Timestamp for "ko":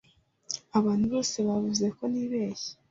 1.97-2.03